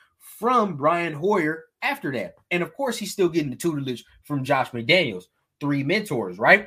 from 0.43 0.75
Brian 0.75 1.13
Hoyer 1.13 1.67
after 1.83 2.11
that. 2.15 2.35
And 2.51 2.65
of 2.65 2.75
course, 2.75 2.99
he's 2.99 3.13
still 3.13 3.29
getting 3.29 3.51
the 3.51 3.55
tutelage 3.55 4.05
from 4.25 4.43
Josh 4.43 4.73
McDaniels, 4.73 5.27
three 5.61 5.85
mentors, 5.85 6.37
right? 6.37 6.67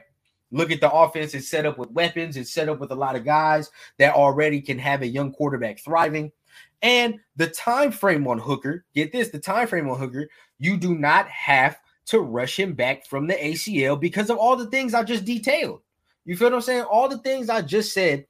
Look 0.50 0.72
at 0.72 0.80
the 0.80 0.90
offense. 0.90 1.34
It's 1.34 1.50
set 1.50 1.66
up 1.66 1.78
with 1.78 1.92
weapons. 1.92 2.38
It's 2.38 2.54
set 2.54 2.70
up 2.70 2.80
with 2.80 2.92
a 2.92 2.96
lot 2.96 3.18
of 3.18 3.26
guys 3.26 3.70
that 3.98 4.16
already 4.16 4.62
can 4.62 4.80
have 4.80 5.02
a 5.02 5.08
young 5.08 5.34
quarterback 5.34 5.82
thriving. 5.82 6.32
And 6.84 7.20
the 7.36 7.48
time 7.48 7.92
frame 7.92 8.26
on 8.30 8.38
Hooker, 8.38 8.86
get 8.96 9.12
this, 9.12 9.28
the 9.28 9.40
time 9.40 9.68
frame 9.68 9.90
on 9.90 10.00
Hooker, 10.00 10.30
you 10.58 10.78
do 10.78 10.96
not 10.96 11.28
have 11.28 11.78
to 12.06 12.22
rush 12.22 12.58
him 12.58 12.76
back 12.76 13.06
from 13.06 13.28
the 13.28 13.34
ACL 13.34 14.00
because 14.00 14.30
of 14.30 14.38
all 14.38 14.56
the 14.56 14.70
things 14.70 14.94
I 14.94 15.04
just 15.04 15.26
detailed. 15.26 15.82
You 16.24 16.38
feel 16.38 16.48
what 16.48 16.56
I'm 16.56 16.62
saying? 16.62 16.84
All 16.84 17.10
the 17.10 17.18
things 17.18 17.50
I 17.50 17.62
just 17.62 17.94
said 17.94 18.26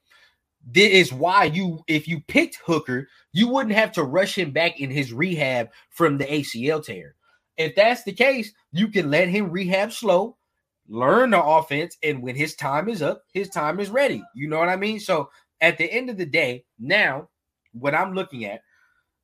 this 0.66 0.90
is 0.92 1.12
why 1.12 1.44
you 1.44 1.82
if 1.86 2.08
you 2.08 2.20
picked 2.20 2.60
Hooker, 2.64 3.08
you 3.32 3.48
wouldn't 3.48 3.74
have 3.74 3.92
to 3.92 4.02
rush 4.02 4.36
him 4.36 4.50
back 4.50 4.80
in 4.80 4.90
his 4.90 5.12
rehab 5.12 5.68
from 5.90 6.18
the 6.18 6.24
ACL 6.24 6.84
tear. 6.84 7.14
If 7.56 7.74
that's 7.76 8.02
the 8.02 8.12
case, 8.12 8.52
you 8.72 8.88
can 8.88 9.10
let 9.10 9.28
him 9.28 9.50
rehab 9.50 9.92
slow, 9.92 10.36
learn 10.88 11.30
the 11.30 11.42
offense, 11.42 11.96
and 12.02 12.20
when 12.20 12.34
his 12.34 12.56
time 12.56 12.88
is 12.88 13.00
up, 13.00 13.22
his 13.32 13.48
time 13.48 13.78
is 13.78 13.90
ready. 13.90 14.22
You 14.34 14.48
know 14.48 14.58
what 14.58 14.68
I 14.68 14.76
mean? 14.76 14.98
So 14.98 15.30
at 15.60 15.78
the 15.78 15.90
end 15.90 16.10
of 16.10 16.16
the 16.16 16.26
day, 16.26 16.64
now 16.78 17.28
what 17.72 17.94
I'm 17.94 18.14
looking 18.14 18.44
at, 18.44 18.62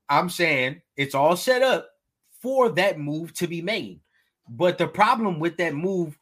I'm 0.08 0.30
saying 0.30 0.80
it's 0.96 1.14
all 1.14 1.36
set 1.36 1.62
up 1.62 1.88
for 2.40 2.68
that 2.70 3.00
move 3.00 3.34
to 3.34 3.46
be 3.46 3.60
made. 3.60 4.00
But 4.48 4.78
the 4.78 4.88
problem 4.88 5.40
with 5.40 5.56
that 5.56 5.74
move 5.74 6.18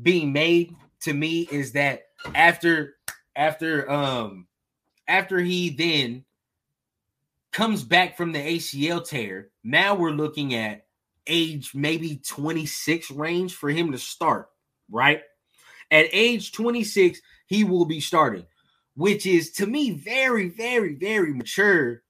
being 0.00 0.32
made 0.32 0.74
to 1.00 1.12
me 1.12 1.48
is 1.50 1.72
that 1.72 2.04
after 2.34 2.94
after 3.36 3.90
um 3.90 4.46
after 5.12 5.38
he 5.38 5.68
then 5.68 6.24
comes 7.52 7.84
back 7.84 8.16
from 8.16 8.32
the 8.32 8.38
ACL 8.38 9.06
tear, 9.06 9.50
now 9.62 9.94
we're 9.94 10.10
looking 10.10 10.54
at 10.54 10.86
age 11.26 11.72
maybe 11.74 12.16
26 12.26 13.10
range 13.10 13.54
for 13.54 13.68
him 13.68 13.92
to 13.92 13.98
start, 13.98 14.48
right? 14.90 15.20
At 15.90 16.06
age 16.12 16.52
26, 16.52 17.20
he 17.44 17.62
will 17.62 17.84
be 17.84 18.00
starting, 18.00 18.46
which 18.96 19.26
is 19.26 19.52
to 19.52 19.66
me 19.66 19.90
very, 19.90 20.48
very, 20.48 20.94
very 20.94 21.34
mature 21.34 22.02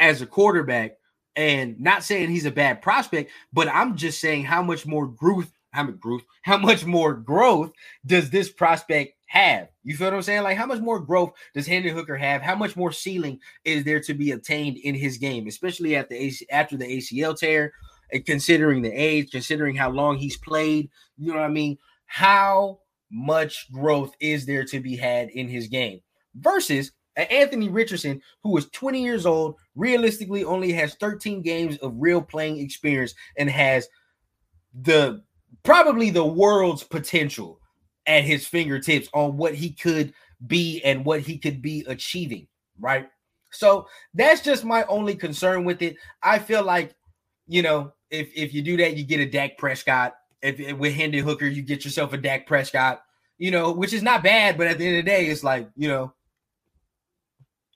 as 0.00 0.20
a 0.20 0.26
quarterback. 0.26 0.96
And 1.36 1.80
not 1.80 2.02
saying 2.02 2.30
he's 2.30 2.46
a 2.46 2.50
bad 2.50 2.82
prospect, 2.82 3.30
but 3.52 3.68
I'm 3.68 3.96
just 3.96 4.20
saying 4.20 4.46
how 4.46 4.64
much 4.64 4.84
more 4.84 5.06
growth, 5.06 5.52
how 5.70 5.84
much 5.84 6.00
growth, 6.00 6.22
how 6.42 6.58
much 6.58 6.84
more 6.84 7.14
growth 7.14 7.70
does 8.04 8.30
this 8.30 8.50
prospect 8.50 9.14
have? 9.28 9.68
You 9.84 9.96
feel 9.96 10.08
what 10.08 10.14
I'm 10.14 10.22
saying? 10.22 10.42
Like, 10.42 10.56
how 10.56 10.66
much 10.66 10.80
more 10.80 10.98
growth 10.98 11.32
does 11.54 11.66
Hendon 11.66 11.94
Hooker 11.94 12.16
have? 12.16 12.42
How 12.42 12.56
much 12.56 12.76
more 12.76 12.92
ceiling 12.92 13.38
is 13.64 13.84
there 13.84 14.00
to 14.00 14.14
be 14.14 14.32
obtained 14.32 14.78
in 14.78 14.94
his 14.94 15.18
game, 15.18 15.46
especially 15.46 15.96
at 15.96 16.08
the 16.08 16.16
AC, 16.16 16.46
after 16.50 16.76
the 16.76 16.86
ACL 16.86 17.38
tear, 17.38 17.72
and 18.12 18.24
considering 18.24 18.82
the 18.82 18.90
age, 18.90 19.30
considering 19.30 19.76
how 19.76 19.90
long 19.90 20.16
he's 20.16 20.38
played? 20.38 20.90
You 21.16 21.28
know 21.28 21.38
what 21.38 21.44
I 21.44 21.48
mean? 21.48 21.78
How 22.06 22.80
much 23.10 23.70
growth 23.70 24.14
is 24.18 24.46
there 24.46 24.64
to 24.64 24.80
be 24.80 24.96
had 24.96 25.28
in 25.30 25.48
his 25.48 25.68
game 25.68 26.00
versus 26.34 26.92
Anthony 27.16 27.68
Richardson, 27.68 28.22
who 28.42 28.56
is 28.56 28.68
20 28.70 29.02
years 29.02 29.26
old, 29.26 29.56
realistically 29.74 30.44
only 30.44 30.72
has 30.72 30.94
13 30.94 31.42
games 31.42 31.76
of 31.78 31.94
real 31.96 32.22
playing 32.22 32.60
experience 32.60 33.14
and 33.36 33.50
has 33.50 33.88
the 34.82 35.22
probably 35.64 36.10
the 36.10 36.24
world's 36.24 36.84
potential 36.84 37.60
at 38.08 38.24
his 38.24 38.46
fingertips 38.46 39.08
on 39.12 39.36
what 39.36 39.54
he 39.54 39.70
could 39.70 40.12
be 40.46 40.80
and 40.82 41.04
what 41.04 41.20
he 41.20 41.38
could 41.38 41.62
be 41.62 41.84
achieving, 41.86 42.48
right? 42.80 43.08
So 43.50 43.86
that's 44.14 44.40
just 44.40 44.64
my 44.64 44.84
only 44.84 45.14
concern 45.14 45.64
with 45.64 45.82
it. 45.82 45.96
I 46.22 46.38
feel 46.38 46.64
like, 46.64 46.94
you 47.46 47.62
know, 47.62 47.92
if 48.10 48.30
if 48.34 48.52
you 48.52 48.62
do 48.62 48.76
that, 48.78 48.96
you 48.96 49.04
get 49.04 49.20
a 49.20 49.26
Dak 49.26 49.58
Prescott. 49.58 50.14
If, 50.42 50.58
if 50.58 50.76
with 50.76 50.94
Hendon 50.94 51.24
Hooker, 51.24 51.46
you 51.46 51.62
get 51.62 51.84
yourself 51.84 52.12
a 52.12 52.16
Dak 52.16 52.46
Prescott, 52.46 53.02
you 53.38 53.50
know, 53.50 53.72
which 53.72 53.92
is 53.92 54.02
not 54.02 54.22
bad, 54.22 54.56
but 54.56 54.66
at 54.66 54.78
the 54.78 54.86
end 54.86 54.98
of 54.98 55.04
the 55.04 55.10
day, 55.10 55.26
it's 55.26 55.44
like, 55.44 55.68
you 55.76 55.88
know, 55.88 56.12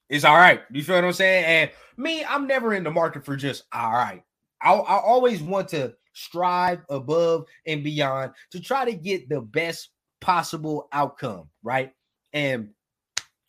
it's 0.08 0.24
all 0.24 0.36
right. 0.36 0.62
You 0.70 0.82
feel 0.82 0.96
what 0.96 1.04
I'm 1.04 1.12
saying? 1.12 1.44
And 1.44 1.70
me, 1.96 2.24
I'm 2.24 2.46
never 2.46 2.74
in 2.74 2.84
the 2.84 2.90
market 2.90 3.24
for 3.24 3.36
just 3.36 3.64
all 3.72 3.92
right. 3.92 4.22
I, 4.62 4.72
I 4.72 5.00
always 5.00 5.42
want 5.42 5.68
to 5.68 5.94
strive 6.12 6.80
above 6.88 7.46
and 7.66 7.82
beyond 7.82 8.32
to 8.50 8.60
try 8.60 8.84
to 8.84 8.92
get 8.92 9.28
the 9.28 9.40
best 9.40 9.88
possible 10.22 10.88
outcome, 10.92 11.50
right? 11.62 11.92
And 12.32 12.70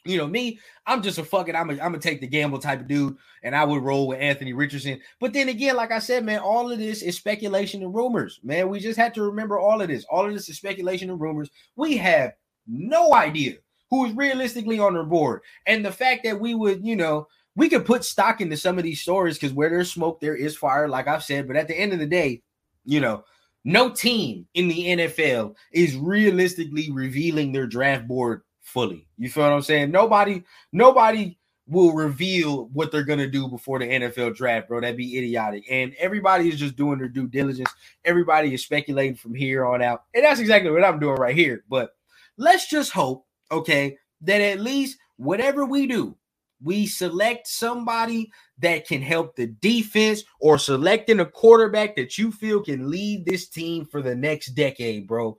you 0.04 0.18
know 0.18 0.28
me, 0.28 0.60
I'm 0.86 1.02
just 1.02 1.18
a 1.18 1.24
fucking 1.24 1.56
I'm 1.56 1.70
a, 1.70 1.74
I'm 1.74 1.78
gonna 1.78 2.00
take 2.00 2.20
the 2.20 2.28
gamble 2.28 2.60
type 2.60 2.82
of 2.82 2.88
dude, 2.90 3.16
and 3.42 3.56
I 3.56 3.64
would 3.64 3.82
roll 3.82 4.08
with 4.08 4.20
Anthony 4.20 4.52
Richardson. 4.52 5.00
But 5.22 5.32
then 5.32 5.48
again, 5.48 5.78
like 5.78 5.94
I 5.94 6.00
said, 6.00 6.26
man, 6.26 6.40
all 6.40 6.70
of 6.70 6.78
this 6.78 7.02
is 7.02 7.16
speculation 7.16 7.82
and 7.82 7.96
rumors, 7.96 8.42
man. 8.44 8.68
We 8.68 8.82
just 8.82 9.00
have 9.00 9.14
to 9.14 9.24
remember 9.24 9.58
all 9.58 9.82
of 9.82 9.88
this. 9.88 10.04
All 10.10 10.26
of 10.26 10.34
this 10.34 10.50
is 10.50 10.58
speculation 10.58 11.10
and 11.10 11.22
rumors. 11.22 11.50
We 11.78 11.96
have 11.98 12.34
no 12.68 13.14
idea 13.14 13.56
who 13.90 14.06
is 14.06 14.14
realistically 14.14 14.80
on 14.80 14.96
the 14.96 15.04
board, 15.04 15.42
and 15.68 15.86
the 15.86 15.92
fact 15.92 16.26
that 16.26 16.40
we 16.40 16.54
would, 16.54 16.86
you 16.86 16.98
know, 16.98 17.28
we 17.56 17.70
could 17.70 17.86
put 17.86 18.04
stock 18.04 18.42
into 18.42 18.58
some 18.58 18.78
of 18.78 18.84
these 18.84 19.02
stories 19.02 19.38
because 19.38 19.54
where 19.54 19.70
there's 19.70 19.94
smoke, 19.94 20.20
there 20.20 20.36
is 20.36 20.58
fire, 20.58 20.90
like 20.90 21.08
I've 21.08 21.24
said. 21.24 21.48
But 21.48 21.56
at 21.56 21.70
the 21.70 21.80
end 21.80 21.94
of 21.94 22.00
the 22.00 22.08
day, 22.08 22.42
you 22.84 23.00
know, 23.00 23.24
no 23.64 23.90
team 23.90 24.48
in 24.54 24.68
the 24.68 24.86
NFL 24.88 25.56
is 25.72 25.96
realistically 25.96 26.92
revealing 26.92 27.52
their 27.52 27.68
draft 27.68 28.08
board 28.08 28.42
fully. 28.62 29.08
You 29.18 29.30
feel 29.30 29.44
what 29.44 29.54
I'm 29.54 29.62
saying? 29.62 29.92
Nobody, 29.92 30.44
nobody 30.72 31.38
will 31.68 31.94
reveal 31.94 32.66
what 32.74 32.92
they're 32.92 33.06
gonna 33.06 33.30
do 33.30 33.48
before 33.48 33.80
the 33.80 33.86
NFL 33.86 34.36
draft, 34.36 34.68
bro. 34.68 34.82
That'd 34.82 34.98
be 34.98 35.18
idiotic. 35.18 35.64
And 35.70 35.94
everybody 35.98 36.50
is 36.50 36.60
just 36.60 36.76
doing 36.76 37.00
their 37.00 37.08
due 37.08 37.28
diligence. 37.28 37.72
Everybody 38.04 38.54
is 38.54 38.64
speculating 38.64 39.16
from 39.16 39.34
here 39.34 39.66
on 39.66 39.82
out. 39.82 40.04
And 40.14 40.26
that's 40.26 40.42
exactly 40.42 40.72
what 40.72 40.84
I'm 40.84 41.00
doing 41.00 41.16
right 41.16 41.36
here. 41.36 41.64
But 41.70 41.92
let's 42.38 42.68
just 42.68 42.92
hope, 42.92 43.26
okay, 43.52 43.98
that 44.22 44.42
at 44.42 44.60
least 44.60 44.98
whatever 45.18 45.66
we 45.66 45.88
do, 45.88 46.18
we 46.64 46.88
select 46.88 47.48
somebody 47.48 48.32
that 48.60 48.88
can 48.88 49.02
help 49.02 49.36
the 49.36 49.48
defense 49.48 50.24
or 50.40 50.58
selecting 50.58 51.20
a 51.20 51.26
quarterback 51.26 51.96
that 51.96 52.18
you 52.18 52.32
feel 52.32 52.64
can 52.64 52.90
lead 52.90 53.26
this 53.26 53.50
team 53.50 53.86
for 53.86 54.02
the 54.02 54.16
next 54.16 54.48
decade, 54.50 55.08
bro. 55.08 55.38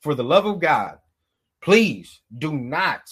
For 0.00 0.14
the 0.14 0.24
love 0.24 0.46
of 0.46 0.60
God, 0.60 0.98
please 1.62 2.20
do 2.36 2.52
not 2.52 3.02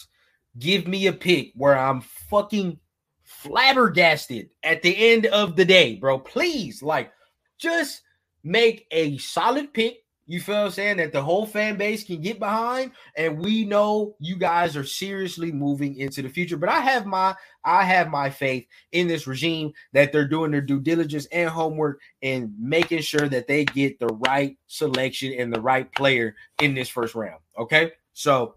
give 0.59 0.87
me 0.87 1.07
a 1.07 1.13
pick 1.13 1.53
where 1.55 1.77
I'm 1.79 2.01
fucking 2.01 2.79
flabbergasted 3.23 4.51
at 4.63 4.83
the 4.83 5.13
end 5.13 5.27
of 5.27 5.57
the 5.57 5.65
day, 5.65 5.97
bro. 5.97 6.19
Please, 6.19 6.83
like, 6.83 7.13
just 7.59 8.03
make 8.43 8.87
a 8.91 9.17
solid 9.19 9.73
pick 9.73 10.04
you 10.27 10.41
feel 10.41 10.57
I'm 10.57 10.71
saying? 10.71 10.97
That 10.97 11.13
the 11.13 11.23
whole 11.23 11.45
fan 11.45 11.77
base 11.77 12.03
can 12.03 12.23
get 12.23 12.39
behind, 12.39 12.93
and 13.17 13.39
we 13.39 13.65
know 13.65 14.17
you 14.19 14.37
guys 14.37 14.77
are 14.77 14.85
seriously 14.85 15.53
moving 15.53 15.97
into 15.97 16.23
the 16.23 16.29
future. 16.29 16.57
But 16.57 16.71
I 16.71 16.81
have 16.81 17.05
my 17.05 17.35
I 17.65 17.85
have 17.85 18.09
my 18.09 18.31
faith 18.31 18.67
in 18.93 19.07
this 19.07 19.27
regime 19.27 19.73
that 19.93 20.13
they're 20.13 20.27
doing 20.27 20.51
their 20.51 20.63
due 20.63 20.81
diligence 20.81 21.27
and 21.27 21.51
homework 21.51 22.01
and 22.23 22.55
making 22.59 23.03
sure 23.03 23.29
that 23.29 23.49
they 23.49 23.65
get 23.67 23.99
the 23.99 24.07
right 24.07 24.57
selection 24.67 25.35
and 25.39 25.53
the 25.53 25.61
right 25.61 25.93
player 25.93 26.35
in 26.61 26.75
this 26.75 26.89
first 26.89 27.15
round. 27.15 27.41
Okay, 27.59 27.93
so 28.15 28.55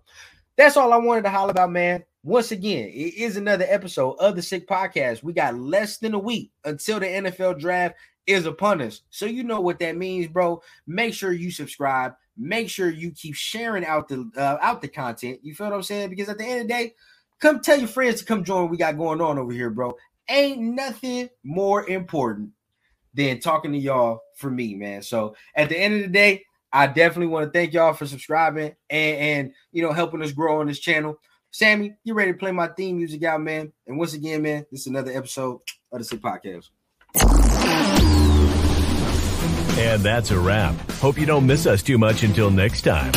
that's 0.56 0.78
all 0.78 0.94
I 0.94 0.98
wanted 0.98 1.24
to 1.24 1.30
holler 1.30 1.52
about, 1.52 1.72
man. 1.72 2.04
Once 2.24 2.52
again, 2.52 2.90
it 2.90 3.14
is 3.16 3.38
another 3.38 3.66
episode 3.70 4.16
of 4.20 4.36
the 4.36 4.42
Sick 4.42 4.68
Podcast. 4.68 5.24
We 5.24 5.34
got 5.34 5.56
less 5.56 5.98
than 5.98 6.14
a 6.14 6.20
week 6.20 6.52
until 6.66 7.00
the 7.00 7.06
NFL 7.06 7.60
draft 7.60 7.96
is 8.28 8.46
upon 8.46 8.82
us. 8.82 9.02
So 9.10 9.26
you 9.26 9.44
know 9.44 9.62
what 9.62 9.80
that 9.80 9.98
means, 9.98 10.28
bro. 10.28 10.62
Make 10.86 11.14
sure 11.14 11.32
you 11.32 11.50
subscribe. 11.50 12.14
Make 12.38 12.70
sure 12.70 12.90
you 12.92 13.12
keep 13.12 13.36
sharing 13.36 13.86
out 13.86 14.08
the 14.10 14.30
uh, 14.38 14.58
out 14.62 14.82
the 14.82 14.88
content. 14.88 15.40
You 15.42 15.56
feel 15.56 15.68
what 15.68 15.76
I'm 15.76 15.84
saying? 15.84 16.10
Because 16.10 16.30
at 16.30 16.38
the 16.38 16.44
end 16.44 16.62
of 16.62 16.68
the 16.68 16.74
day, 16.74 16.94
come 17.40 17.62
tell 17.62 17.80
your 17.80 17.88
friends 17.88 18.20
to 18.20 18.26
come 18.26 18.44
join 18.44 18.64
what 18.64 18.72
we 18.72 18.78
got 18.78 18.98
going 18.98 19.22
on 19.22 19.40
over 19.40 19.52
here, 19.52 19.70
bro. 19.70 19.96
Ain't 20.30 20.60
nothing 20.60 21.30
more 21.44 21.88
important 21.90 22.52
than 23.14 23.40
talking 23.40 23.72
to 23.72 23.78
y'all 23.78 24.20
for 24.36 24.52
me, 24.52 24.76
man. 24.76 25.02
So 25.02 25.36
at 25.56 25.70
the 25.70 25.78
end 25.78 25.96
of 25.96 26.02
the 26.02 26.08
day, 26.10 26.44
I 26.72 26.86
definitely 26.86 27.28
want 27.28 27.46
to 27.46 27.58
thank 27.58 27.74
y'all 27.74 27.94
for 27.94 28.06
subscribing 28.06 28.76
and, 28.90 29.18
and 29.18 29.54
you 29.72 29.82
know 29.82 29.94
helping 29.94 30.22
us 30.22 30.32
grow 30.32 30.60
on 30.60 30.68
this 30.68 30.80
channel. 30.80 31.18
Sammy, 31.52 31.96
you 32.04 32.14
ready 32.14 32.34
to 32.34 32.38
play 32.38 32.52
my 32.52 32.68
theme 32.68 32.98
music 32.98 33.24
out, 33.24 33.42
man? 33.42 33.72
And 33.88 33.98
once 33.98 34.14
again, 34.14 34.44
man, 34.44 34.66
this 34.70 34.82
is 34.82 34.88
another 34.88 35.12
episode 35.12 35.62
of 35.92 36.00
the 36.00 36.04
Sick 36.04 36.22
Podcast. 36.22 36.70
And 39.78 40.02
that's 40.02 40.32
a 40.32 40.40
wrap. 40.40 40.74
Hope 40.94 41.20
you 41.20 41.26
don't 41.26 41.46
miss 41.46 41.68
us 41.68 41.84
too 41.84 41.98
much 41.98 42.24
until 42.24 42.50
next 42.50 42.82
time. 42.82 43.14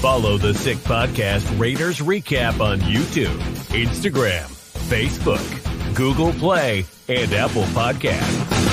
Follow 0.00 0.38
the 0.38 0.52
Sick 0.54 0.78
Podcast 0.78 1.58
Raiders 1.58 1.98
Recap 1.98 2.60
on 2.60 2.80
YouTube, 2.80 3.36
Instagram, 3.70 4.44
Facebook, 4.88 5.94
Google 5.94 6.32
Play, 6.32 6.84
and 7.08 7.32
Apple 7.32 7.64
Podcasts. 7.64 8.69